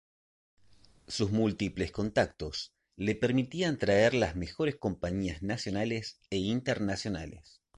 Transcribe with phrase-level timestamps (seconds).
[1.07, 7.61] Sus múltiples contactos le permitían traer las mejores compañías nacionales e internacionales.